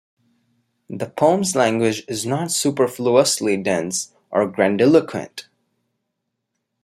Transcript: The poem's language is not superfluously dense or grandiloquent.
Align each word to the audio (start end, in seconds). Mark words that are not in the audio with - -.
The 0.89 1.05
poem's 1.05 1.55
language 1.55 2.05
is 2.07 2.25
not 2.25 2.49
superfluously 2.49 3.55
dense 3.57 4.11
or 4.31 4.47
grandiloquent. 4.47 5.47